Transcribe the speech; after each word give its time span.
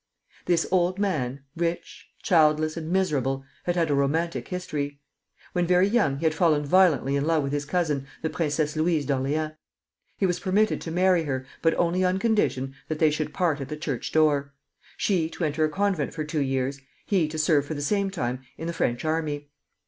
This 0.45 0.65
old 0.71 0.97
man, 0.97 1.43
rich, 1.55 2.07
childless, 2.23 2.75
and 2.75 2.89
miserable, 2.89 3.45
had 3.65 3.75
had 3.75 3.91
a 3.91 3.93
romantic 3.93 4.47
history. 4.47 4.99
When 5.53 5.67
very 5.67 5.87
young 5.87 6.17
he 6.17 6.25
had 6.25 6.33
fallen 6.33 6.65
violently 6.65 7.15
in 7.15 7.23
love 7.25 7.43
with 7.43 7.51
his 7.53 7.65
cousin, 7.65 8.07
the 8.23 8.29
Princess 8.31 8.75
Louise 8.75 9.05
of 9.07 9.19
Orleans. 9.19 9.51
He 10.17 10.25
was 10.25 10.39
permitted 10.39 10.81
to 10.81 10.89
marry 10.89 11.25
her, 11.25 11.45
but 11.61 11.75
only 11.75 12.03
on 12.03 12.17
condition 12.17 12.73
that 12.87 12.97
they 12.97 13.11
should 13.11 13.31
part 13.31 13.61
at 13.61 13.67
the 13.69 13.77
church 13.77 14.11
door, 14.11 14.55
she 14.97 15.29
to 15.29 15.43
enter 15.43 15.63
a 15.65 15.69
convent 15.69 16.15
for 16.15 16.23
two 16.23 16.41
years, 16.41 16.81
he 17.05 17.27
to 17.27 17.37
serve 17.37 17.67
for 17.67 17.75
the 17.75 17.79
same 17.83 18.09
time 18.09 18.41
in 18.57 18.65
the 18.65 18.73
French 18.73 19.05
army. 19.05 19.49